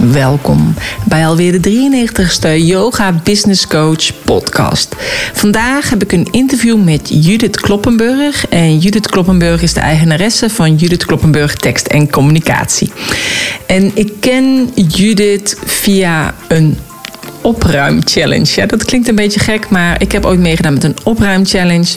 [0.00, 0.74] Welkom
[1.04, 4.94] bij alweer de 93ste Yoga Business Coach podcast.
[5.32, 8.48] Vandaag heb ik een interview met Judith Kloppenburg.
[8.48, 12.92] En Judith Kloppenburg is de eigenaresse van Judith Kloppenburg Tekst en Communicatie.
[13.66, 16.78] En ik ken Judith via een
[17.46, 18.52] opruimchallenge.
[18.54, 21.94] Ja, dat klinkt een beetje gek, maar ik heb ooit meegedaan met een opruimchallenge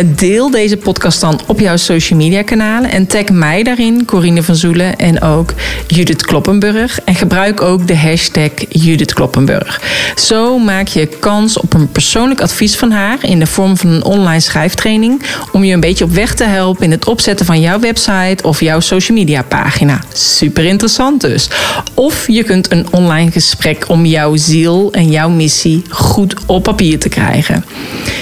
[0.05, 4.55] deel deze podcast dan op jouw social media kanalen en tag mij daarin, Corine van
[4.55, 5.52] Zoelen en ook
[5.87, 6.99] Judith Kloppenburg.
[7.05, 9.81] En gebruik ook de hashtag Judith Kloppenburg.
[10.15, 14.03] Zo maak je kans op een persoonlijk advies van haar in de vorm van een
[14.03, 15.21] online schrijftraining
[15.51, 18.59] om je een beetje op weg te helpen in het opzetten van jouw website of
[18.59, 19.99] jouw social media pagina.
[20.13, 21.47] Super interessant dus.
[21.93, 26.99] Of je kunt een online gesprek om jouw ziel en jouw missie goed op papier
[26.99, 27.65] te krijgen.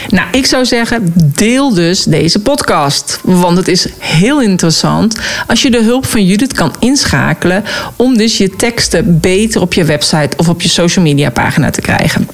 [0.10, 3.20] Nou, ik zou zeggen, deel dus deze podcast.
[3.24, 7.21] Want het is heel interessant als je de hulp van Judith kan inschakelen
[7.96, 11.82] om dus je teksten beter op je website of op je social media pagina te
[11.82, 12.28] krijgen.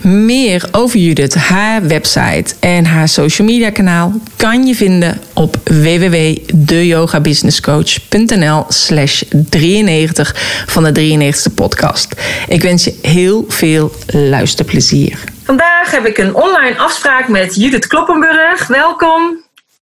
[0.00, 8.64] Meer over Judith, haar website en haar social media kanaal kan je vinden op www.deyogabusinesscoach.nl
[8.68, 12.14] slash 93 van de 93ste podcast.
[12.48, 15.18] Ik wens je heel veel luisterplezier.
[15.44, 18.66] Vandaag heb ik een online afspraak met Judith Kloppenburg.
[18.66, 19.41] Welkom.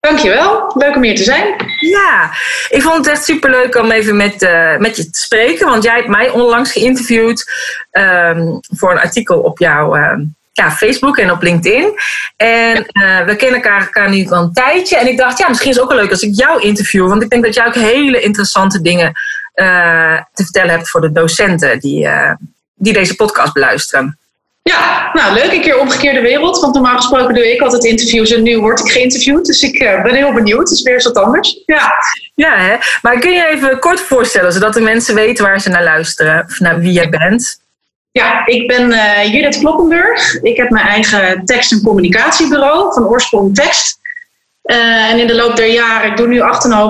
[0.07, 1.55] Dankjewel, leuk om hier te zijn.
[1.79, 2.31] Ja,
[2.69, 5.67] ik vond het echt superleuk om even met, uh, met je te spreken.
[5.67, 7.51] Want jij hebt mij onlangs geïnterviewd
[7.91, 10.11] um, voor een artikel op jouw uh,
[10.51, 11.93] ja, Facebook en op LinkedIn.
[12.35, 14.97] En uh, we kennen elkaar, elkaar nu al een tijdje.
[14.97, 17.07] En ik dacht, ja, misschien is het ook wel leuk als ik jou interview.
[17.07, 19.13] Want ik denk dat jij ook hele interessante dingen
[20.33, 22.07] te vertellen hebt voor de docenten die,
[22.73, 24.17] die deze podcast beluisteren.
[24.63, 25.51] Ja, nou leuk.
[25.51, 26.59] Een keer omgekeerde wereld.
[26.59, 29.45] Want normaal gesproken doe ik altijd interviews en nu word ik geïnterviewd.
[29.45, 30.69] Dus ik uh, ben heel benieuwd.
[30.69, 31.61] Het is weer eens wat anders.
[31.65, 31.93] Ja,
[32.35, 32.75] ja hè?
[33.01, 36.59] maar kun je even kort voorstellen, zodat de mensen weten waar ze naar luisteren, of
[36.59, 37.61] naar wie jij bent?
[38.11, 40.41] Ja, ik ben uh, Judith Kloppenburg.
[40.41, 44.01] Ik heb mijn eigen tekst- en communicatiebureau van oorsprong tekst.
[44.63, 46.45] Uh, en in de loop der jaren, ik doe nu 8,5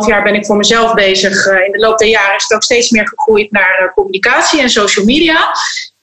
[0.07, 1.45] jaar, ben ik voor mezelf bezig.
[1.45, 5.05] in de loop der jaren is het ook steeds meer gegroeid naar communicatie en social
[5.05, 5.51] media.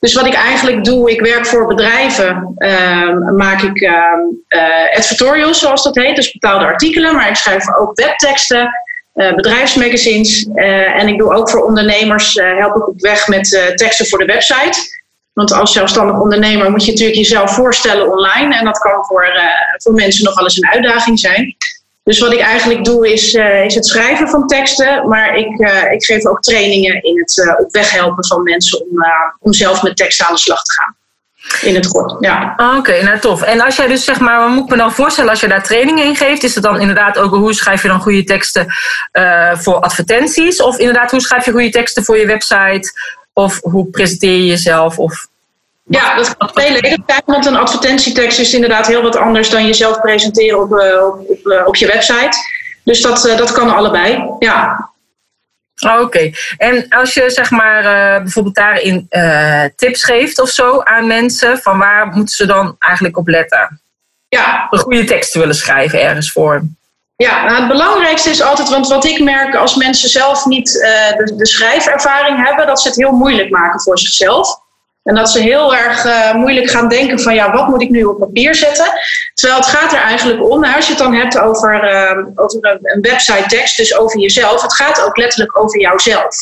[0.01, 5.95] Dus wat ik eigenlijk doe, ik werk voor bedrijven, uh, maak ik uh, zoals dat
[5.95, 8.71] heet, dus betaalde artikelen, maar ik schrijf ook webteksten,
[9.15, 10.49] uh, bedrijfsmagazines
[10.97, 14.99] en ik doe ook voor ondernemers, help ik op weg met teksten voor de website.
[15.33, 19.27] Want als zelfstandig ondernemer moet je natuurlijk jezelf voorstellen online en dat kan voor,
[19.77, 21.57] voor mensen nog wel eens een uitdaging zijn.
[22.03, 25.93] Dus wat ik eigenlijk doe is, uh, is het schrijven van teksten, maar ik, uh,
[25.93, 29.05] ik geef ook trainingen in het uh, op weg helpen van mensen om,
[29.39, 30.95] om zelf met teksten aan de slag te gaan.
[31.61, 32.55] In het kort, ja.
[32.57, 33.43] Ah, oké, nou tof.
[33.43, 35.63] En als jij dus zeg maar, wat moet ik me dan voorstellen als je daar
[35.63, 36.43] trainingen in geeft?
[36.43, 38.67] Is het dan inderdaad ook hoe schrijf je dan goede teksten
[39.53, 40.63] voor advertenties?
[40.63, 42.93] Of inderdaad hoe schrijf je goede teksten voor je website?
[43.33, 44.99] Of hoe presenteer je jezelf?
[44.99, 45.27] Of
[45.83, 50.01] ja, dat kan leden zijn, want een advertentietekst is inderdaad heel wat anders dan jezelf
[50.01, 52.37] presenteren op, uh, op, op, op, je website.
[52.85, 54.91] Dus dat, uh, dat kan allebei, ja.
[55.87, 60.81] Oh, Oké, en als je zeg maar uh, bijvoorbeeld daarin uh, tips geeft of zo
[60.83, 63.81] aan mensen, van waar moeten ze dan eigenlijk op letten?
[64.29, 64.67] Ja.
[64.71, 66.63] Een goede tekst willen schrijven ergens voor.
[67.17, 71.17] Ja, nou het belangrijkste is altijd, want wat ik merk als mensen zelf niet uh,
[71.17, 74.60] de, de schrijfervaring hebben, dat ze het heel moeilijk maken voor zichzelf.
[75.03, 78.05] En dat ze heel erg uh, moeilijk gaan denken van ja, wat moet ik nu
[78.05, 78.87] op papier zetten?
[79.35, 83.01] Terwijl het gaat er eigenlijk om, als je het dan hebt over, uh, over een
[83.01, 86.37] website tekst, dus over jezelf, het gaat ook letterlijk over jouzelf.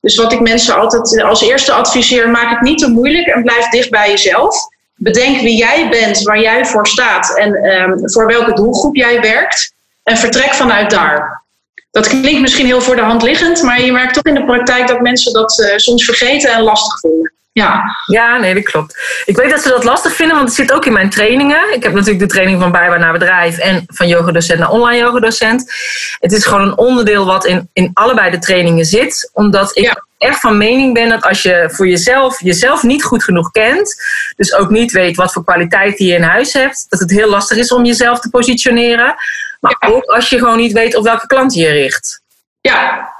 [0.00, 3.68] Dus wat ik mensen altijd als eerste adviseer, maak het niet te moeilijk en blijf
[3.68, 4.56] dicht bij jezelf.
[4.94, 9.72] Bedenk wie jij bent, waar jij voor staat en um, voor welke doelgroep jij werkt.
[10.02, 11.42] En vertrek vanuit daar.
[11.90, 14.86] Dat klinkt misschien heel voor de hand liggend, maar je merkt toch in de praktijk
[14.86, 17.32] dat mensen dat uh, soms vergeten en lastig vinden.
[17.54, 17.96] Ja.
[18.06, 19.22] ja, nee, dat klopt.
[19.24, 21.74] Ik weet dat ze dat lastig vinden, want het zit ook in mijn trainingen.
[21.74, 25.72] Ik heb natuurlijk de training van bijbaan naar bedrijf en van yogadocent naar online yogadocent.
[26.18, 29.30] Het is gewoon een onderdeel wat in, in allebei de trainingen zit.
[29.32, 30.04] Omdat ik ja.
[30.18, 33.94] echt van mening ben dat als je voor jezelf jezelf niet goed genoeg kent,
[34.36, 37.56] dus ook niet weet wat voor kwaliteit je in huis hebt, dat het heel lastig
[37.56, 39.14] is om jezelf te positioneren.
[39.60, 39.88] Maar ja.
[39.88, 42.20] ook als je gewoon niet weet op welke klant je je richt.
[42.60, 43.12] Ja,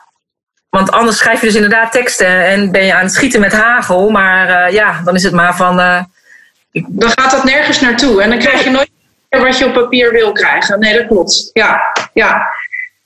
[0.74, 4.10] want anders schrijf je dus inderdaad teksten en ben je aan het schieten met hagel.
[4.10, 5.80] Maar uh, ja, dan is het maar van.
[5.80, 6.02] Uh,
[6.72, 6.84] ik...
[6.88, 8.22] Dan gaat dat nergens naartoe.
[8.22, 8.90] En dan krijg je nooit
[9.28, 10.80] wat je op papier wil krijgen.
[10.80, 11.50] Nee, dat klopt.
[11.52, 11.82] Ja,
[12.12, 12.46] ja.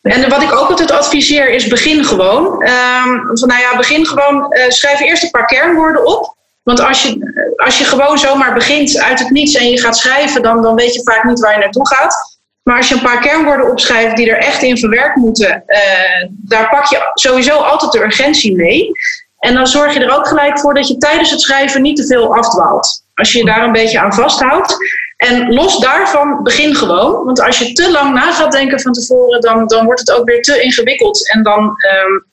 [0.03, 2.45] En wat ik ook altijd adviseer is begin gewoon.
[2.47, 4.47] Um, van, nou ja, begin gewoon.
[4.51, 6.37] Uh, schrijf eerst een paar kernwoorden op.
[6.63, 10.43] Want als je, als je gewoon zomaar begint uit het niets en je gaat schrijven,
[10.43, 12.38] dan, dan weet je vaak niet waar je naartoe gaat.
[12.69, 16.69] Maar als je een paar kernwoorden opschrijft die er echt in verwerkt moeten, uh, daar
[16.69, 18.91] pak je sowieso altijd de urgentie mee.
[19.39, 22.07] En dan zorg je er ook gelijk voor dat je tijdens het schrijven niet te
[22.07, 23.05] veel afdwaalt.
[23.15, 24.77] Als je je daar een beetje aan vasthoudt.
[25.17, 27.25] En los daarvan, begin gewoon.
[27.25, 30.27] Want als je te lang na gaat denken van tevoren, dan, dan wordt het ook
[30.27, 31.33] weer te ingewikkeld.
[31.33, 32.27] En dan um,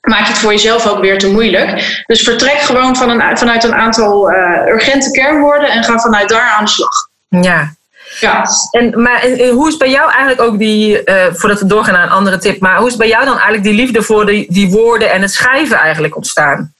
[0.00, 2.02] maak je het voor jezelf ook weer te moeilijk.
[2.06, 6.54] Dus vertrek gewoon van een, vanuit een aantal uh, urgente kernwoorden en ga vanuit daar
[6.58, 7.08] aan de slag.
[7.28, 7.74] Ja,
[8.20, 8.44] ja.
[8.70, 12.02] En, maar en, hoe is bij jou eigenlijk ook die, uh, voordat we doorgaan naar
[12.02, 14.70] een andere tip, maar hoe is bij jou dan eigenlijk die liefde voor die, die
[14.70, 16.74] woorden en het schrijven eigenlijk ontstaan?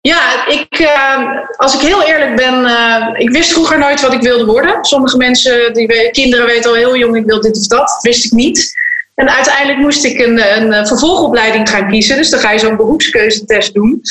[0.00, 4.22] Ja, ik, uh, als ik heel eerlijk ben, uh, ik wist vroeger nooit wat ik
[4.22, 4.84] wilde worden.
[4.84, 7.88] Sommige mensen, die kinderen weten al heel jong, ik wil dit of dat.
[7.88, 8.72] Dat wist ik niet.
[9.14, 12.16] En uiteindelijk moest ik een, een vervolgopleiding gaan kiezen.
[12.16, 14.02] Dus dan ga je zo'n beroepskeuzetest doen.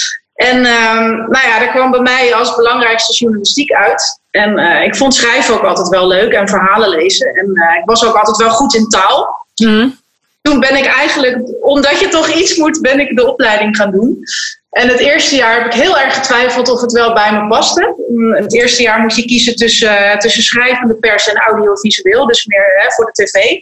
[0.49, 4.21] En um, nou ja, daar kwam bij mij als belangrijkste journalistiek uit.
[4.31, 7.27] En uh, ik vond schrijven ook altijd wel leuk en verhalen lezen.
[7.27, 9.45] En uh, ik was ook altijd wel goed in taal.
[9.55, 9.97] Mm.
[10.41, 14.23] Toen ben ik eigenlijk, omdat je toch iets moet, ben ik de opleiding gaan doen.
[14.69, 17.95] En het eerste jaar heb ik heel erg getwijfeld of het wel bij me paste.
[18.33, 22.73] Het eerste jaar moet je kiezen tussen, uh, tussen schrijvende pers en audiovisueel, dus meer
[22.75, 23.61] hè, voor de tv.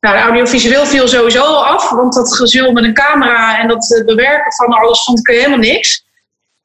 [0.00, 4.52] Nou, audiovisueel viel sowieso al af, want dat gezul met een camera en dat bewerken
[4.52, 6.05] van alles vond ik helemaal niks.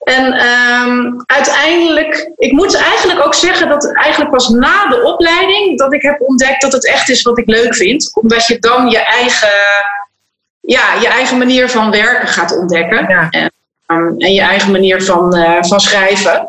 [0.01, 5.93] En um, uiteindelijk, ik moet eigenlijk ook zeggen dat eigenlijk pas na de opleiding dat
[5.93, 8.11] ik heb ontdekt dat het echt is wat ik leuk vind.
[8.13, 9.49] Omdat je dan je eigen,
[10.59, 13.07] ja, je eigen manier van werken gaat ontdekken.
[13.09, 13.29] Ja.
[13.29, 13.51] En,
[13.87, 16.47] um, en, je eigen manier van, uh, van schrijven.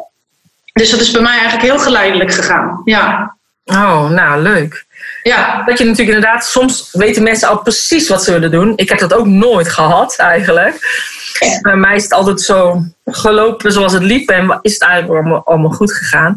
[0.72, 2.80] Dus dat is bij mij eigenlijk heel geleidelijk gegaan.
[2.84, 3.36] Ja.
[3.64, 4.86] Oh, nou leuk.
[5.22, 5.62] Ja.
[5.66, 8.72] Dat je natuurlijk inderdaad, soms weten mensen al precies wat ze willen doen.
[8.76, 11.00] Ik heb dat ook nooit gehad eigenlijk.
[11.62, 15.42] Bij mij is het altijd zo gelopen zoals het liep en is het eigenlijk allemaal,
[15.44, 16.36] allemaal goed gegaan.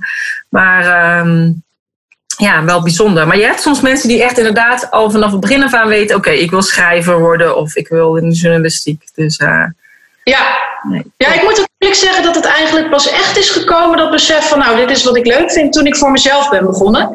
[0.49, 1.63] Maar um,
[2.37, 3.27] ja, wel bijzonder.
[3.27, 6.15] Maar je hebt soms mensen die echt inderdaad al vanaf het begin af aan weten:
[6.15, 9.03] oké, okay, ik wil schrijver worden of ik wil in de journalistiek.
[9.15, 9.39] Dus.
[9.39, 9.65] Uh,
[10.23, 10.63] ja.
[10.81, 11.11] Nee.
[11.17, 14.59] ja, ik moet ook zeggen dat het eigenlijk pas echt is gekomen, dat besef van
[14.59, 17.09] nou, dit is wat ik leuk vind, toen ik voor mezelf ben begonnen.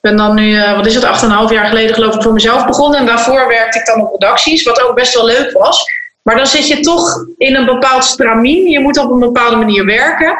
[0.00, 2.66] Ik ben dan nu, uh, wat is het, 8,5 jaar geleden geloof ik voor mezelf
[2.66, 2.98] begonnen.
[3.00, 5.84] En daarvoor werkte ik dan op redacties, wat ook best wel leuk was.
[6.22, 8.70] Maar dan zit je toch in een bepaald stramien.
[8.70, 10.36] Je moet op een bepaalde manier werken.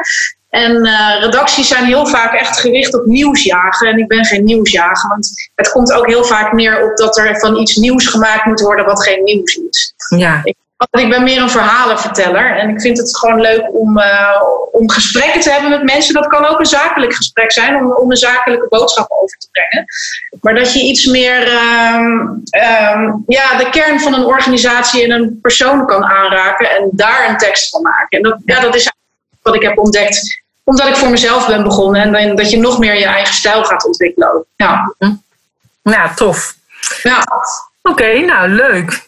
[0.49, 3.87] En uh, redacties zijn heel vaak echt gericht op nieuwsjagen.
[3.87, 5.09] En ik ben geen nieuwsjager.
[5.09, 8.59] Want het komt ook heel vaak neer op dat er van iets nieuws gemaakt moet
[8.59, 9.93] worden wat geen nieuws is.
[10.17, 10.41] Ja.
[10.43, 12.57] Ik, ik ben meer een verhalenverteller.
[12.57, 14.41] En ik vind het gewoon leuk om, uh,
[14.71, 16.13] om gesprekken te hebben met mensen.
[16.13, 19.85] Dat kan ook een zakelijk gesprek zijn, om, om een zakelijke boodschap over te brengen.
[20.41, 22.43] Maar dat je iets meer um,
[22.91, 26.69] um, ja, de kern van een organisatie en een persoon kan aanraken.
[26.69, 28.17] En daar een tekst van maken.
[28.17, 28.91] En dat, ja, dat is
[29.41, 32.95] wat ik heb ontdekt Omdat ik voor mezelf ben begonnen en dat je nog meer
[32.95, 34.45] je eigen stijl gaat ontwikkelen.
[34.55, 34.95] Ja,
[35.81, 36.55] ja tof.
[37.03, 37.23] Ja.
[37.81, 39.06] Oké, nou leuk.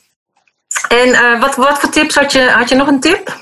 [0.88, 2.42] En uh, wat, wat voor tips had je?
[2.42, 3.38] Had je nog een tip?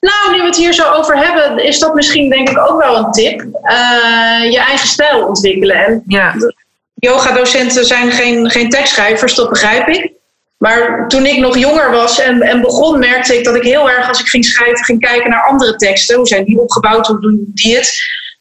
[0.00, 2.96] Nou, nu we het hier zo over hebben, is dat misschien denk ik ook wel
[2.96, 3.40] een tip.
[3.40, 5.76] Uh, je eigen stijl ontwikkelen.
[5.76, 6.34] En ja.
[6.94, 10.12] Yoga-docenten zijn geen, geen tekstschrijvers, dat begrijp ik.
[10.56, 14.08] Maar toen ik nog jonger was en, en begon, merkte ik dat ik heel erg
[14.08, 16.16] als ik ging schrijven, ging kijken naar andere teksten.
[16.16, 17.06] Hoe zijn die opgebouwd?
[17.06, 17.94] Hoe doen die het?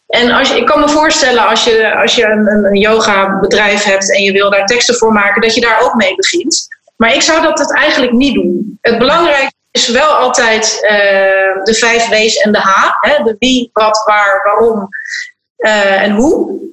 [0.07, 3.83] En als je, ik kan me voorstellen als je, als je een, een yoga bedrijf
[3.83, 6.67] hebt en je wil daar teksten voor maken, dat je daar ook mee begint.
[6.95, 8.77] Maar ik zou dat het eigenlijk niet doen.
[8.81, 10.89] Het belangrijkste is wel altijd uh,
[11.63, 12.91] de vijf W's en de H.
[12.99, 13.23] Hè?
[13.23, 14.89] De wie, wat, waar, waarom
[15.57, 16.63] uh, en hoe.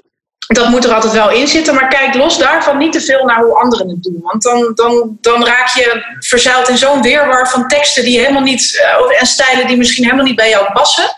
[0.47, 1.75] Dat moet er altijd wel in zitten.
[1.75, 4.21] Maar kijk los daarvan niet te veel naar hoe anderen het doen.
[4.23, 8.83] Want dan, dan, dan raak je verzeild in zo'n weerwar van teksten die helemaal niet.
[9.00, 11.17] Uh, en stijlen die misschien helemaal niet bij jou passen.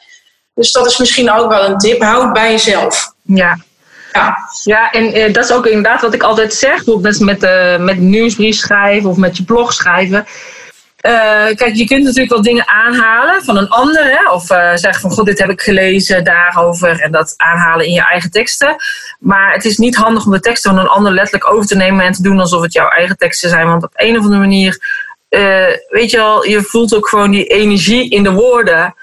[0.55, 2.03] Dus dat is misschien ook wel een tip.
[2.03, 3.13] Houd bij jezelf.
[3.23, 3.59] Ja,
[4.15, 6.75] ja, ja en eh, dat is ook inderdaad wat ik altijd zeg.
[6.75, 10.27] Bijvoorbeeld met, uh, met nieuwsbrief schrijven of met je blog schrijven.
[11.07, 11.13] Uh,
[11.55, 14.05] kijk, je kunt natuurlijk wel dingen aanhalen van een ander.
[14.05, 14.31] Hè?
[14.31, 17.01] Of uh, zeggen van, god, dit heb ik gelezen daarover.
[17.01, 18.77] En dat aanhalen in je eigen teksten.
[19.19, 22.05] Maar het is niet handig om de teksten van een ander letterlijk over te nemen...
[22.05, 23.67] en te doen alsof het jouw eigen teksten zijn.
[23.67, 24.79] Want op een of andere manier,
[25.89, 28.95] weet je wel, je voelt ook gewoon die energie in de woorden...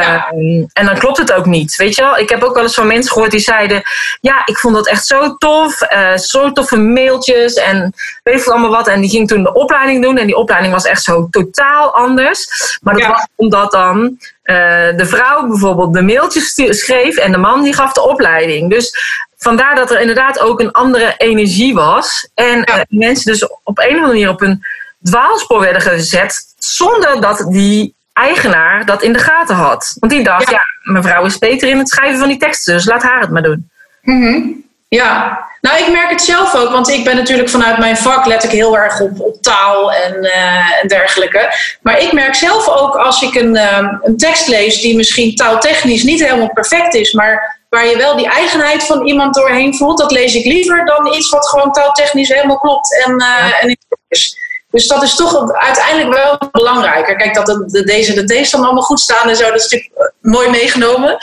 [0.00, 1.76] Ehm, en dan klopt het ook niet.
[1.76, 2.18] Weet je wel?
[2.18, 3.82] Ik heb ook wel eens van mensen gehoord die zeiden:
[4.20, 5.80] Ja, ik vond dat echt zo tof.
[5.92, 8.88] Uh, zo toffe mailtjes en weet ik allemaal wat.
[8.88, 10.18] En die ging toen de opleiding doen.
[10.18, 12.48] En die opleiding was echt zo totaal anders.
[12.82, 14.56] Maar dat was omdat dan uh,
[14.96, 18.70] de vrouw bijvoorbeeld de mailtjes schreef en de man die gaf de opleiding.
[18.70, 18.96] Dus
[19.36, 22.28] vandaar dat er inderdaad ook een andere energie was.
[22.34, 22.78] En ja.
[22.78, 24.64] uh, mensen dus op een of andere manier op een
[25.02, 26.54] dwaalspoor werden gezet.
[26.58, 29.96] Zonder dat die eigenaar dat in de gaten had.
[29.98, 33.02] Want die dacht, ja, mevrouw is beter in het schrijven van die teksten, dus laat
[33.02, 33.70] haar het maar doen.
[34.02, 38.26] Mm Ja, nou ik merk het zelf ook, want ik ben natuurlijk vanuit mijn vak
[38.26, 41.52] let ik heel erg op, op taal en, uh, en dergelijke.
[41.82, 46.02] Maar ik merk zelf ook als ik een, uh, een tekst lees die misschien taaltechnisch
[46.02, 50.10] niet helemaal perfect is, maar waar je wel die eigenheid van iemand doorheen voelt, dat
[50.10, 53.58] lees ik liever dan iets wat gewoon taaltechnisch helemaal klopt en, uh, ja.
[53.60, 53.76] en
[54.08, 54.43] is.
[54.74, 57.16] Dus dat is toch uiteindelijk wel belangrijker.
[57.16, 59.54] Kijk, dat de, de D's en de T's dan allemaal goed staan en zo, dat
[59.54, 61.16] is natuurlijk eh, mooi meegenomen.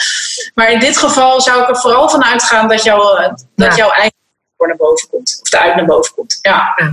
[0.54, 3.90] Maar in dit geval zou ik er vooral van uitgaan dat, jou, eh, dat jouw
[3.90, 4.16] eigen
[4.56, 5.38] naar boven komt.
[5.42, 6.38] Of eruit naar boven komt.
[6.42, 6.72] Ja.
[6.76, 6.84] ja.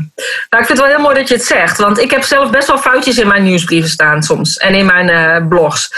[0.50, 1.78] Nou, ik vind het wel heel mooi dat je het zegt.
[1.78, 4.58] Want ik heb zelf best wel foutjes in mijn nieuwsbrieven staan soms.
[4.58, 5.92] En in mijn uh, blogs.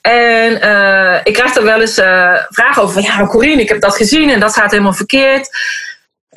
[0.00, 3.02] En uh, ik krijg er wel eens uh, vragen over.
[3.02, 5.50] Ja, Corine, ik heb dat gezien en dat gaat helemaal verkeerd.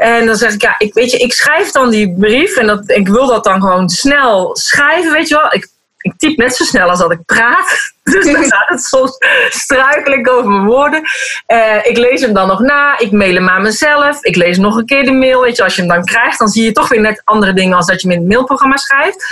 [0.02, 2.90] En dan zeg ik, ja, ik, weet je, ik schrijf dan die brief en dat,
[2.90, 5.54] ik wil dat dan gewoon snel schrijven, weet je wel.
[5.54, 5.68] Ik,
[5.98, 7.70] ik typ net zo snel als dat ik praat.
[8.04, 9.18] Dus dan gaat het soms
[9.50, 11.02] struikelijk over woorden.
[11.48, 13.00] Uh, ik lees hem dan nog na.
[13.00, 14.24] Ik mail hem aan mezelf.
[14.24, 15.42] Ik lees nog een keer de mail.
[15.42, 17.78] Weet je, als je hem dan krijgt, dan zie je toch weer net andere dingen
[17.78, 19.26] als dat je hem in het mailprogramma schrijft.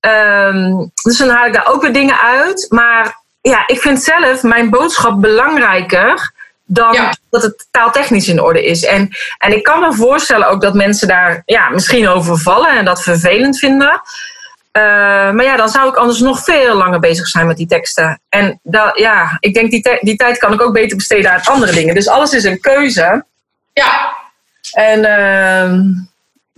[0.00, 2.66] Um, dus dan haal ik daar ook weer dingen uit.
[2.68, 6.32] Maar ja, ik vind zelf mijn boodschap belangrijker
[6.72, 6.96] dan
[7.30, 8.84] dat het taaltechnisch in orde is.
[8.84, 9.08] En,
[9.38, 13.02] en ik kan me voorstellen ook dat mensen daar ja, misschien over vallen en dat
[13.02, 14.02] vervelend vinden.
[14.72, 14.82] Uh,
[15.30, 18.20] maar ja, dan zou ik anders nog veel langer bezig zijn met die teksten.
[18.28, 21.72] En dat, ja, ik denk die, die tijd kan ik ook beter besteden aan andere
[21.72, 21.94] dingen.
[21.94, 23.24] Dus alles is een keuze.
[23.72, 24.14] Ja.
[24.72, 25.80] En uh,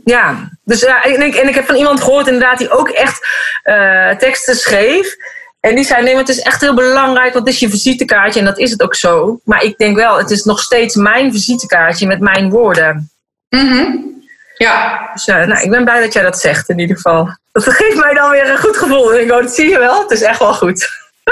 [0.04, 3.26] ja, dus ja, en ik, en ik heb van iemand gehoord inderdaad die ook echt
[3.64, 5.16] uh, teksten schreef.
[5.62, 8.40] En die zei, nee, maar het is echt heel belangrijk, want het is je visitekaartje
[8.40, 9.40] en dat is het ook zo.
[9.44, 13.10] Maar ik denk wel, het is nog steeds mijn visitekaartje met mijn woorden.
[13.48, 14.20] Mm
[14.56, 15.10] Ja.
[15.12, 17.36] Dus uh, nou, ik ben blij dat jij dat zegt in ieder geval.
[17.52, 19.12] Dat geeft mij dan weer een goed gevoel.
[19.12, 20.90] En ik oh, dat zie je wel, het is echt wel goed.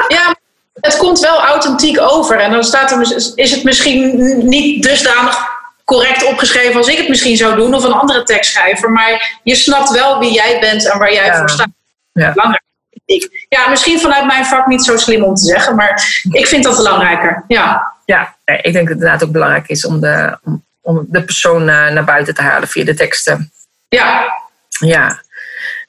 [0.09, 0.37] Ja,
[0.81, 2.39] het komt wel authentiek over.
[2.39, 4.19] En dan staat er, is het misschien
[4.49, 5.39] niet dusdanig
[5.85, 8.91] correct opgeschreven als ik het misschien zou doen, of een andere tekstschrijver.
[8.91, 11.39] Maar je snapt wel wie jij bent en waar jij ja.
[11.39, 11.71] voor staat.
[12.13, 12.33] Ja.
[12.33, 12.69] Belangrijk
[13.11, 13.47] ik.
[13.49, 16.77] Ja, misschien vanuit mijn vak niet zo slim om te zeggen, maar ik vind dat
[16.77, 17.45] belangrijker.
[17.49, 21.23] Ja, ja ik denk dat het inderdaad ook belangrijk is om de, om, om de
[21.23, 23.53] persoon uh, naar buiten te halen via de teksten.
[23.89, 24.33] Ja.
[24.69, 25.23] Ja.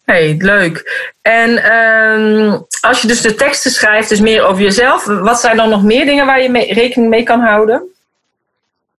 [0.05, 1.09] Hey, leuk.
[1.21, 5.69] En um, als je dus de teksten schrijft, dus meer over jezelf, wat zijn dan
[5.69, 7.75] nog meer dingen waar je mee, rekening mee kan houden?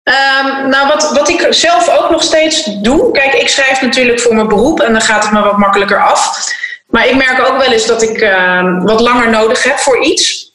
[0.04, 3.10] Um, nou, wat, wat ik zelf ook nog steeds doe.
[3.10, 6.46] Kijk, ik schrijf natuurlijk voor mijn beroep en dan gaat het me wat makkelijker af.
[6.92, 10.50] Maar ik merk ook wel eens dat ik uh, wat langer nodig heb voor iets.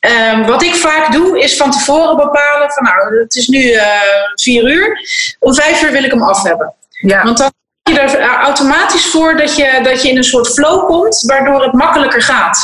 [0.00, 3.82] Um, wat ik vaak doe, is van tevoren bepalen van nou, het is nu uh,
[4.34, 5.08] vier uur.
[5.38, 6.74] Om vijf uur wil ik hem af hebben.
[6.90, 7.22] Ja.
[7.22, 7.52] Want dan
[7.82, 11.72] je er automatisch voor dat je, dat je in een soort flow komt, waardoor het
[11.72, 12.58] makkelijker gaat.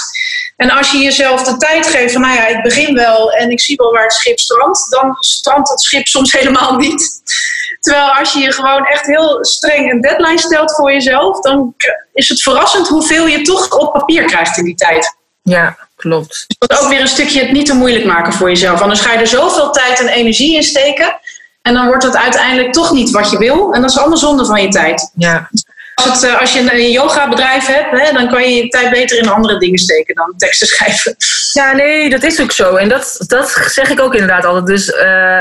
[0.62, 3.60] En als je jezelf de tijd geeft van, nou ja, ik begin wel en ik
[3.60, 7.22] zie wel waar het schip strandt, dan strandt het schip soms helemaal niet.
[7.80, 11.74] Terwijl als je je gewoon echt heel streng een deadline stelt voor jezelf, dan
[12.12, 15.16] is het verrassend hoeveel je toch op papier krijgt in die tijd.
[15.42, 16.44] Ja, klopt.
[16.46, 18.80] Dus dat is ook weer een stukje het niet te moeilijk maken voor jezelf.
[18.80, 21.20] Anders ga je er zoveel tijd en energie in steken.
[21.62, 23.72] En dan wordt het uiteindelijk toch niet wat je wil.
[23.72, 25.10] En dat is allemaal zonde van je tijd.
[25.14, 25.50] Ja.
[26.08, 29.28] Als, eh, als je een yoga-bedrijf hebt, hè, dan kan je je tijd beter in
[29.28, 31.16] andere dingen steken dan teksten schrijven.
[31.52, 32.76] Ja, nee, dat is ook zo.
[32.76, 34.66] En dat, dat zeg ik ook inderdaad altijd.
[34.66, 34.94] Dus uh,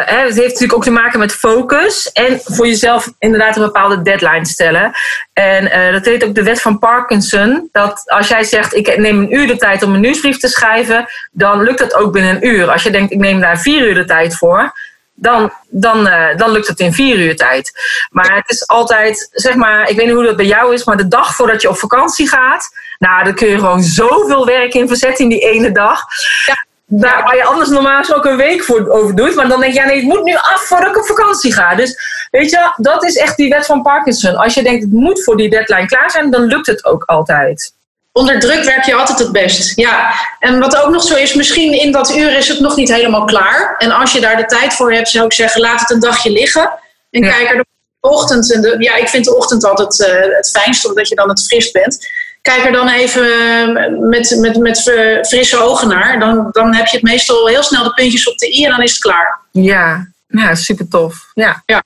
[0.05, 2.11] hè, het heeft natuurlijk ook te maken met focus.
[2.11, 4.91] En voor jezelf inderdaad een bepaalde deadline stellen.
[5.33, 7.69] En uh, dat heet ook de wet van Parkinson.
[7.71, 11.05] Dat als jij zegt, ik neem een uur de tijd om een nieuwsbrief te schrijven,
[11.31, 12.71] dan lukt dat ook binnen een uur.
[12.71, 14.73] Als je denkt, ik neem daar vier uur de tijd voor,
[15.13, 17.71] dan, dan, uh, dan lukt het in vier uur tijd.
[18.09, 20.97] Maar het is altijd, zeg maar, ik weet niet hoe dat bij jou is, maar
[20.97, 24.87] de dag voordat je op vakantie gaat, nou, dan kun je gewoon zoveel werk in
[24.87, 26.05] verzetten in die ene dag.
[26.45, 26.65] Ja.
[26.93, 29.35] Daar, waar je anders normaal ook een week voor over doet.
[29.35, 31.75] Maar dan denk je, ja nee, het moet nu af voordat ik op vakantie ga.
[31.75, 31.97] Dus
[32.31, 34.35] weet je, dat is echt die wet van Parkinson.
[34.35, 37.73] Als je denkt, het moet voor die deadline klaar zijn, dan lukt het ook altijd.
[38.13, 39.75] Onder druk werk je altijd het best.
[39.75, 42.93] Ja, en wat ook nog zo is, misschien in dat uur is het nog niet
[42.93, 43.75] helemaal klaar.
[43.77, 46.31] En als je daar de tijd voor hebt, zou ik zeggen, laat het een dagje
[46.31, 46.71] liggen.
[47.09, 47.29] En ja.
[47.29, 47.65] kijk er de
[47.99, 48.53] ochtend.
[48.53, 51.45] En de, ja, ik vind de ochtend altijd uh, het fijnst, omdat je dan het
[51.45, 52.07] fris bent.
[52.41, 54.81] Kijk er dan even met, met, met
[55.27, 56.19] frisse ogen naar.
[56.19, 58.81] Dan, dan heb je het meestal heel snel de puntjes op de i en dan
[58.81, 59.39] is het klaar.
[59.51, 61.31] Ja, ja super tof.
[61.33, 61.63] Ja.
[61.65, 61.83] ja.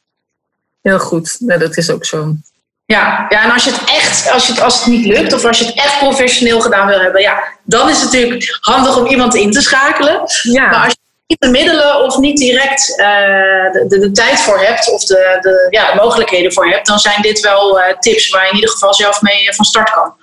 [0.82, 1.36] Heel goed.
[1.40, 2.36] Ja, dat is ook zo.
[2.86, 5.46] Ja, ja, en als je het echt, als, je het, als het niet lukt of
[5.46, 9.06] als je het echt professioneel gedaan wil hebben, ja, dan is het natuurlijk handig om
[9.06, 10.22] iemand in te schakelen.
[10.42, 10.70] Ja.
[10.70, 13.06] Maar als je niet de middelen of niet direct uh,
[13.72, 17.00] de, de, de, tijd voor hebt of de, de, ja, de mogelijkheden voor hebt, dan
[17.00, 20.14] zijn dit wel uh, tips waar je in ieder geval zelf mee van start kan.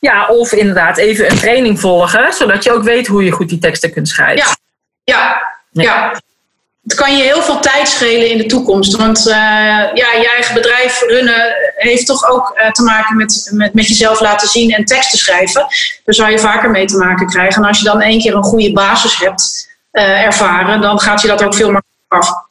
[0.00, 3.58] Ja, of inderdaad even een training volgen, zodat je ook weet hoe je goed die
[3.58, 4.36] teksten kunt schrijven.
[4.36, 4.56] Ja,
[5.04, 5.82] ja, ja.
[5.82, 6.20] ja
[6.82, 8.96] het kan je heel veel tijd schelen in de toekomst.
[8.96, 9.34] Want uh,
[9.94, 14.20] ja, je eigen bedrijf runnen heeft toch ook uh, te maken met, met, met jezelf
[14.20, 15.66] laten zien en teksten schrijven.
[16.04, 17.62] Daar zou je vaker mee te maken krijgen.
[17.62, 21.28] En als je dan één keer een goede basis hebt uh, ervaren, dan gaat je
[21.28, 22.48] dat ook veel makkelijker af.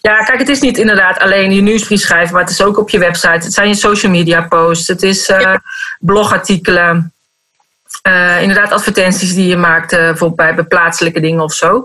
[0.00, 2.90] Ja, kijk, het is niet inderdaad alleen je nieuwsbrief schrijven, maar het is ook op
[2.90, 3.44] je website.
[3.44, 5.32] Het zijn je social media posts, het is
[6.00, 7.12] blogartikelen.
[8.06, 11.82] Uh, inderdaad, advertenties die je maakt, uh, bijvoorbeeld bij plaatselijke dingen of zo.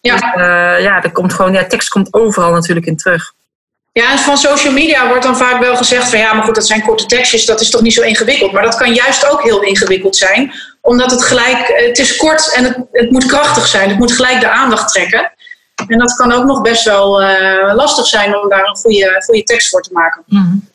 [0.00, 0.14] Ja.
[0.14, 3.32] Dus, uh, ja, er komt gewoon, ja, tekst komt overal natuurlijk in terug.
[3.92, 6.66] Ja, en van social media wordt dan vaak wel gezegd van ja, maar goed, dat
[6.66, 8.52] zijn korte tekstjes, dat is toch niet zo ingewikkeld.
[8.52, 12.64] Maar dat kan juist ook heel ingewikkeld zijn, omdat het gelijk, het is kort en
[12.64, 13.88] het, het moet krachtig zijn.
[13.88, 15.32] Het moet gelijk de aandacht trekken.
[15.86, 17.22] En dat kan ook nog best wel
[17.74, 20.22] lastig zijn om daar een goede, goede tekst voor te maken.
[20.26, 20.68] Mm -hmm.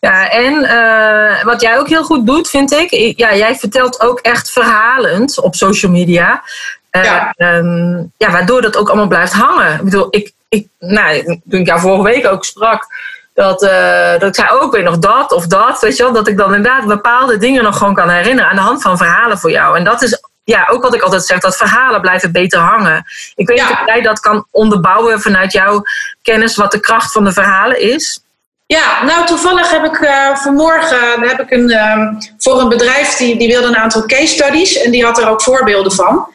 [0.00, 3.18] Ja, en uh, wat jij ook heel goed doet, vind ik.
[3.18, 6.42] Ja, jij vertelt ook echt verhalend op social media.
[6.90, 7.34] Uh, ja.
[7.36, 9.74] Um, ja, waardoor dat ook allemaal blijft hangen.
[9.74, 12.86] Ik bedoel, ik, ik, nou, toen ik jou vorige week ook sprak,
[13.34, 16.28] dat, uh, dat ik zei ook weer nog dat of dat, weet je wel, dat
[16.28, 19.50] ik dan inderdaad bepaalde dingen nog gewoon kan herinneren aan de hand van verhalen voor
[19.50, 19.76] jou.
[19.76, 23.04] En dat is ja, ook wat ik altijd zeg, dat verhalen blijven beter hangen.
[23.34, 23.72] Ik weet niet ja.
[23.72, 25.82] of jij dat kan onderbouwen vanuit jouw
[26.22, 28.20] kennis, wat de kracht van de verhalen is.
[28.66, 33.38] Ja, nou toevallig heb ik uh, vanmorgen heb ik een, um, voor een bedrijf die,
[33.38, 36.26] die wilde een aantal case studies en die had er ook voorbeelden van.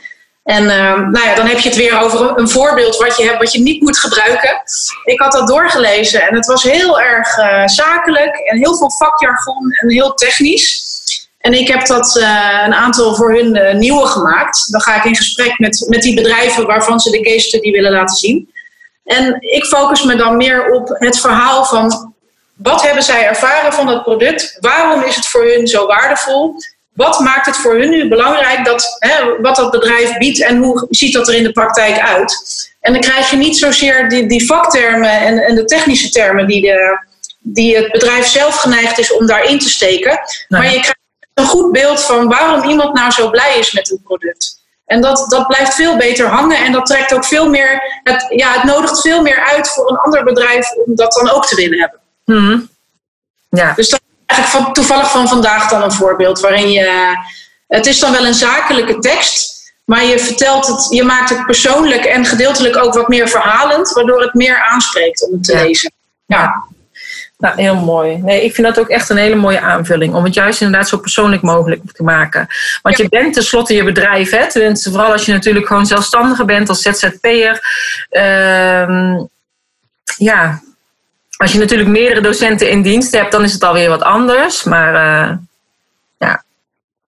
[0.43, 3.37] En uh, nou ja, dan heb je het weer over een voorbeeld wat je hebt
[3.37, 4.61] wat je niet moet gebruiken.
[5.05, 9.71] Ik had dat doorgelezen en het was heel erg uh, zakelijk en heel veel vakjargon
[9.71, 10.89] en heel technisch.
[11.37, 12.15] En ik heb dat
[12.65, 14.71] een aantal voor hun nieuwe gemaakt.
[14.71, 17.91] Dan ga ik in gesprek met, met die bedrijven waarvan ze de case study willen
[17.91, 18.49] laten zien.
[19.03, 22.11] En ik focus me dan meer op het verhaal van
[22.63, 24.58] wat hebben zij ervaren van dat product?
[24.60, 26.56] Waarom is het voor hun zo waardevol?
[26.93, 30.88] Wat maakt het voor hun nu belangrijk dat, hè, wat dat bedrijf biedt en hoe
[30.89, 32.69] ziet dat er in de praktijk uit?
[32.82, 36.62] En dan krijg je niet zozeer die, die vaktermen en, en de technische termen die,
[36.62, 37.06] de,
[37.39, 40.12] die het bedrijf zelf geneigd is om daarin te steken.
[40.12, 40.62] Nee.
[40.62, 41.00] Maar je krijgt
[41.34, 44.60] een goed beeld van waarom iemand nou zo blij is met een product.
[44.86, 48.54] En dat, dat blijft veel beter hangen en dat trekt ook veel meer, het, ja,
[48.54, 51.80] het nodigt veel meer uit voor een ander bedrijf om dat dan ook te willen
[51.80, 52.00] hebben.
[52.31, 52.69] Hmm.
[53.49, 53.73] Ja.
[53.73, 57.17] Dus dat is eigenlijk van, toevallig van vandaag dan een voorbeeld waarin je.
[57.67, 62.05] Het is dan wel een zakelijke tekst, maar je vertelt het, je maakt het persoonlijk
[62.05, 65.63] en gedeeltelijk ook wat meer verhalend, waardoor het meer aanspreekt om het te ja.
[65.63, 65.91] lezen.
[66.25, 66.65] Ja.
[67.37, 68.17] Nou, heel mooi.
[68.17, 70.13] Nee, ik vind dat ook echt een hele mooie aanvulling.
[70.13, 72.47] Om het juist inderdaad zo persoonlijk mogelijk te maken.
[72.81, 73.03] Want ja.
[73.03, 74.31] je bent tenslotte je bedrijf.
[74.31, 74.49] Hè?
[74.49, 77.59] Tenminste, vooral als je natuurlijk gewoon zelfstandige bent als ZZP'er.
[78.11, 79.19] Uh,
[80.17, 80.61] ja,
[81.41, 84.63] als je natuurlijk meerdere docenten in dienst hebt, dan is het alweer wat anders.
[84.63, 85.38] Maar uh,
[86.17, 86.43] ja.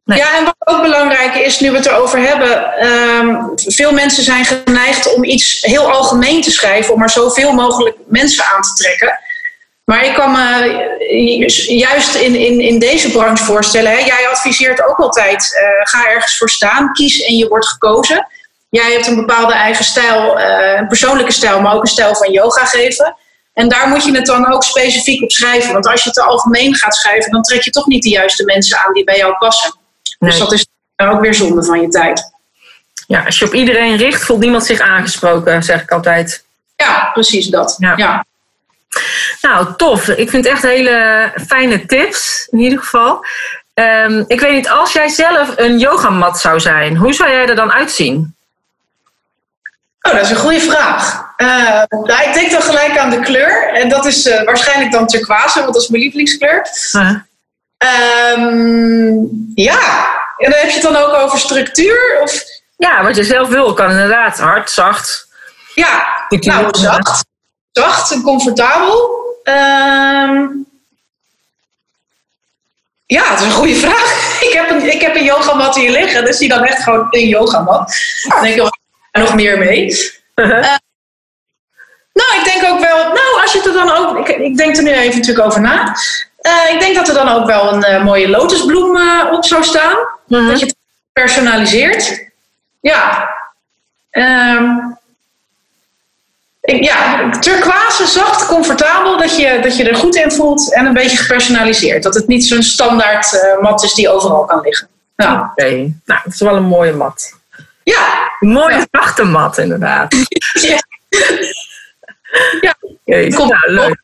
[0.04, 2.74] Ja, en wat ook belangrijk is, nu we het erover hebben.
[2.78, 7.98] Ehm, veel mensen zijn geneigd om iets heel algemeen te schrijven, om maar zoveel mogelijk
[8.06, 9.20] mensen aan te trekken.
[9.84, 14.98] Maar ik kan me juist in, in, in deze branche voorstellen, hè, jij adviseert ook
[14.98, 18.28] altijd, uh, ga ergens voor staan, kies en je wordt gekozen.
[18.70, 22.66] Jij hebt een bepaalde eigen stijl, een persoonlijke stijl, maar ook een stijl van yoga
[22.66, 23.16] geven.
[23.54, 25.74] En daar moet je het dan ook specifiek op schrijven.
[25.74, 28.78] Want als je te algemeen gaat schrijven, dan trek je toch niet de juiste mensen
[28.78, 29.74] aan die bij jou passen.
[30.20, 32.32] Dus dat is ook weer zonde van je tijd.
[33.08, 36.44] Ja, als je op iedereen richt, voelt niemand zich aangesproken, zeg ik altijd.
[36.76, 37.76] Ja, precies dat.
[37.80, 38.26] Ja.
[39.42, 40.08] Nou, tof.
[40.08, 43.26] Ik vind het echt hele fijne tips, in ieder geval.
[43.74, 47.56] Um, ik weet niet, als jij zelf een yogamat zou zijn, hoe zou jij er
[47.56, 48.36] dan uitzien?
[50.02, 51.23] Oh, dat is een goede vraag.
[51.38, 53.74] Uh, nou, ik denk dan gelijk aan de kleur.
[53.74, 56.68] En dat is uh, waarschijnlijk dan turquoise, want dat is mijn lievelingskleur.
[58.38, 59.80] Um, ja,
[60.38, 62.20] en dan heb je het dan ook over structuur?
[62.22, 62.44] Of...
[62.78, 64.40] Ja, wat je zelf wil kan inderdaad.
[64.40, 65.28] Hard, zacht.
[65.76, 67.26] Ja, nou, zacht.
[67.72, 69.22] Zacht en comfortabel.
[69.44, 70.66] Um,
[73.06, 74.32] ja, dat is een goede vraag.
[74.48, 77.28] Ik heb een, ik heb een yogamat hier liggen, dus die dan echt gewoon een
[77.28, 77.96] yogamat.
[78.22, 78.42] Ja.
[78.42, 78.80] denk ik
[79.12, 80.12] er nog meer mee.
[80.36, 80.76] Uh -huh.
[82.14, 84.78] Nou, ik denk ook wel, nou, als je het er dan ook, ik, ik denk
[84.78, 85.96] er nu even natuurlijk over na.
[86.42, 89.64] Uh, ik denk dat er dan ook wel een uh, mooie lotusbloem uh, op zou
[89.64, 89.96] staan.
[90.28, 90.48] -huh.
[90.48, 90.76] Dat je het
[91.14, 92.32] personaliseert.
[92.82, 93.30] Ja.
[94.12, 94.98] Um,
[96.62, 99.18] ik, ja, turquoise, zacht, comfortabel.
[99.18, 102.04] Dat je, dat je er goed in voelt en een beetje gepersonaliseerd.
[102.04, 104.88] Dat het niet zo'n standaard mat is die overal kan liggen.
[105.16, 105.40] Nou.
[105.40, 105.94] Oké, okay.
[106.06, 107.34] nou, dat is wel een mooie mat.
[107.84, 108.32] Ja.
[108.40, 109.24] Een mooie ja.
[109.24, 110.16] mat, inderdaad.
[110.70, 110.78] ja.
[112.62, 112.76] Ja.
[113.06, 114.02] Okay, Komt nou, leuk.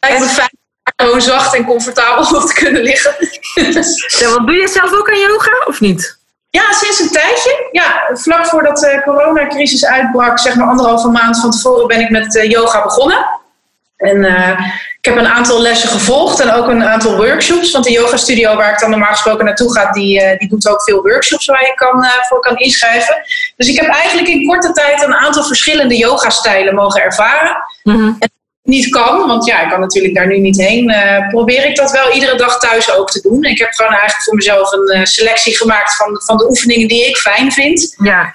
[0.00, 0.58] Lijkt me fijn
[0.96, 3.14] gewoon zacht en comfortabel op te kunnen liggen.
[4.18, 6.18] ja, wat doe je zelf ook aan yoga of niet?
[6.50, 7.68] Ja, sinds een tijdje.
[7.72, 12.46] Ja, vlak voordat de coronacrisis uitbrak, zeg maar anderhalve maand van tevoren, ben ik met
[12.48, 13.26] yoga begonnen.
[13.96, 14.60] En uh,
[15.00, 17.72] ik heb een aantal lessen gevolgd en ook een aantal workshops.
[17.72, 20.68] Want de yoga studio waar ik dan normaal gesproken naartoe ga, die, uh, die doet
[20.68, 23.14] ook veel workshops waar je kan, uh, voor kan inschrijven.
[23.56, 27.56] Dus ik heb eigenlijk in korte tijd een aantal verschillende yoga-stijlen mogen ervaren.
[27.82, 28.16] Mm -hmm.
[28.18, 28.30] En
[28.62, 31.90] niet kan, want ja, ik kan natuurlijk daar nu niet heen, uh, probeer ik dat
[31.90, 33.44] wel iedere dag thuis ook te doen.
[33.44, 37.16] Ik heb gewoon eigenlijk voor mezelf een selectie gemaakt van, van de oefeningen die ik
[37.16, 37.94] fijn vind.
[38.02, 38.34] Ja.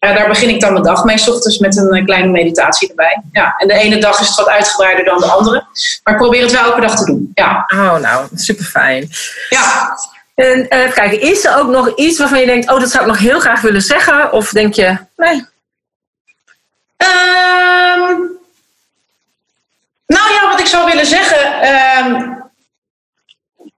[0.00, 3.22] Uh, daar begin ik dan mijn dag mee, s ochtends met een kleine meditatie erbij.
[3.32, 5.64] Ja, en de ene dag is het wat uitgebreider dan de andere.
[6.04, 7.30] Maar ik probeer het wel elke dag te doen.
[7.34, 7.64] Ja.
[7.74, 9.10] Oh, nou, super fijn.
[9.48, 9.96] Ja.
[10.34, 13.18] En kijk, is er ook nog iets waarvan je denkt, oh, dat zou ik nog
[13.18, 14.32] heel graag willen zeggen?
[14.32, 15.34] Of denk je, nee?
[16.96, 18.28] Um,
[20.06, 21.62] nou ja, wat ik zou willen zeggen.
[21.62, 22.28] Uh,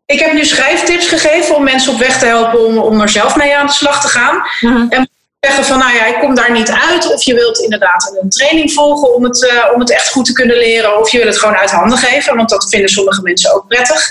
[0.06, 3.36] ik heb nu schrijftips gegeven om mensen op weg te helpen om, om er zelf
[3.36, 4.46] mee aan de slag te gaan.
[4.90, 5.10] En
[5.46, 7.12] zeggen van, nou ja, ik kom daar niet uit.
[7.12, 10.32] Of je wilt inderdaad een training volgen om het, uh, om het echt goed te
[10.32, 10.98] kunnen leren.
[10.98, 14.06] Of je wil het gewoon uit handen geven, want dat vinden sommige mensen ook prettig.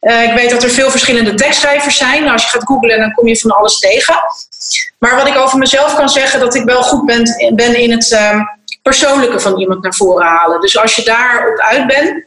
[0.00, 2.20] Uh, ik weet dat er veel verschillende tekstschrijvers zijn.
[2.20, 4.14] Nou, als je gaat googlen, dan kom je van alles tegen.
[4.98, 8.10] Maar wat ik over mezelf kan zeggen, dat ik wel goed ben, ben in het...
[8.10, 8.40] Uh,
[8.82, 10.60] persoonlijke van iemand naar voren halen.
[10.60, 12.24] Dus als je daarop uit bent,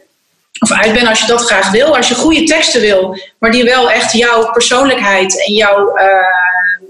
[0.59, 3.63] of uit bent als je dat graag wil, als je goede teksten wil, maar die
[3.63, 6.03] wel echt jouw persoonlijkheid en jouw uh,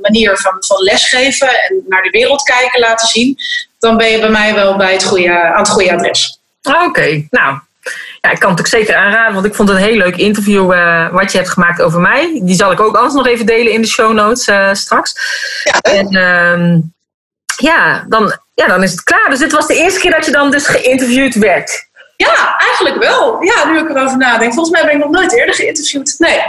[0.01, 3.37] manier van, van lesgeven en naar de wereld kijken laten zien,
[3.79, 6.39] dan ben je bij mij wel bij het goede, aan het goede adres.
[6.61, 7.59] Oké, okay, nou.
[8.21, 10.73] Ja, ik kan het ook zeker aanraden, want ik vond het een heel leuk interview
[10.73, 12.39] uh, wat je hebt gemaakt over mij.
[12.43, 15.13] Die zal ik ook anders nog even delen in de show notes uh, straks.
[15.63, 16.81] Ja, en, uh,
[17.55, 19.29] ja, dan, ja, dan is het klaar.
[19.29, 21.88] Dus dit was de eerste keer dat je dan dus geïnterviewd werd.
[22.25, 23.43] Ja, eigenlijk wel.
[23.43, 24.53] Ja, nu ik erover nadenk.
[24.53, 26.15] Volgens mij ben ik nog nooit eerder geïnterviewd.
[26.17, 26.39] Nee.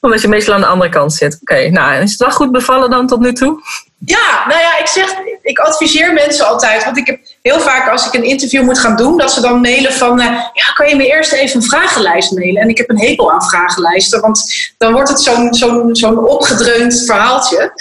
[0.00, 1.38] Omdat je meestal aan de andere kant zit.
[1.40, 3.62] Oké, okay, nou, is het wel goed bevallen dan tot nu toe?
[4.04, 6.84] Ja, nou ja, ik zeg, ik adviseer mensen altijd.
[6.84, 9.60] Want ik heb heel vaak als ik een interview moet gaan doen, dat ze dan
[9.60, 12.62] mailen van, uh, ja, kan je me eerst even een vragenlijst mailen?
[12.62, 14.44] En ik heb een hekel aan vragenlijsten, want
[14.78, 17.72] dan wordt het zo'n zo'n zo'n opgedreund verhaaltje.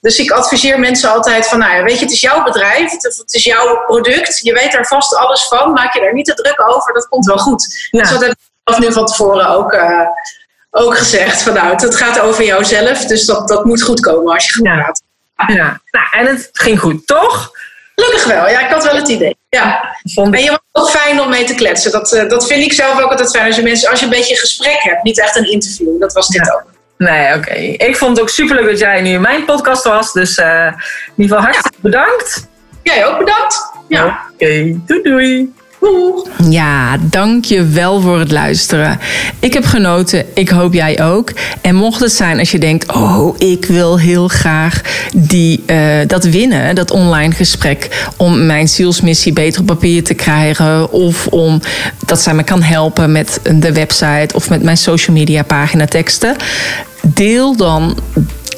[0.00, 3.34] Dus ik adviseer mensen altijd van, nou ja, weet je, het is jouw bedrijf, het
[3.34, 6.68] is jouw product, je weet er vast alles van, maak je daar niet te druk
[6.68, 7.88] over, dat komt wel goed.
[7.90, 8.00] Ja.
[8.00, 10.06] Dus dat heb ik zelf nu van tevoren ook, uh,
[10.70, 14.44] ook gezegd, van nou, het gaat over jouzelf, dus dat, dat moet goed komen als
[14.44, 15.02] je gaat
[15.48, 15.80] ja.
[15.90, 17.50] nou, en het ging goed, toch?
[17.94, 19.36] Gelukkig wel, ja, ik had wel het idee.
[19.48, 19.96] Ja.
[20.02, 20.34] Vond...
[20.34, 21.90] En je was ook fijn om mee te kletsen.
[21.90, 23.46] Dat, uh, dat vind ik zelf ook altijd fijn.
[23.46, 26.00] Als je, mensen, als je een beetje een gesprek hebt, niet echt een interview.
[26.00, 26.52] Dat was dit ja.
[26.52, 26.69] ook.
[27.00, 27.36] Nee, oké.
[27.36, 27.68] Okay.
[27.68, 30.12] Ik vond het ook superleuk dat jij nu in mijn podcast was.
[30.12, 31.90] Dus uh, in ieder geval hartstikke ja.
[31.90, 32.48] bedankt.
[32.82, 33.72] Jij ook bedankt.
[33.88, 34.04] Ja.
[34.04, 34.80] Oké, okay.
[34.86, 35.52] doei doei.
[36.50, 38.98] Ja, dank je wel voor het luisteren.
[39.38, 41.32] Ik heb genoten, ik hoop jij ook.
[41.60, 44.80] En mocht het zijn als je denkt, oh, ik wil heel graag
[45.14, 50.92] die, uh, dat winnen, dat online gesprek, om mijn zielsmissie beter op papier te krijgen,
[50.92, 51.60] of om
[52.06, 56.36] dat zij me kan helpen met de website of met mijn social media pagina teksten.
[57.02, 57.98] Deel dan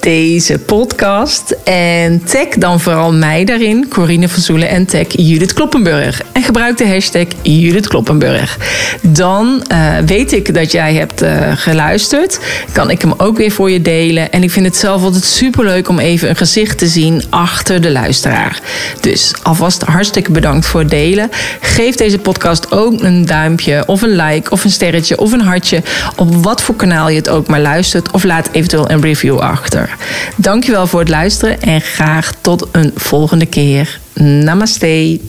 [0.02, 1.56] deze podcast.
[1.64, 6.22] En tag dan vooral mij daarin, Corine Verzoelen, en tag Judith Kloppenburg.
[6.32, 8.58] En gebruik de hashtag Judith Kloppenburg.
[9.02, 12.40] Dan uh, weet ik dat jij hebt uh, geluisterd.
[12.72, 14.32] Kan ik hem ook weer voor je delen.
[14.32, 17.90] En ik vind het zelf altijd superleuk om even een gezicht te zien achter de
[17.90, 18.60] luisteraar.
[19.00, 21.30] Dus alvast hartstikke bedankt voor het delen.
[21.60, 25.82] Geef deze podcast ook een duimpje of een like of een sterretje of een hartje.
[26.16, 28.10] Op wat voor kanaal je het ook maar luistert.
[28.10, 29.96] Of laat eventueel een review achter.
[30.36, 33.98] Dankjewel voor het luisteren en graag tot een volgende keer.
[34.14, 35.20] Namaste.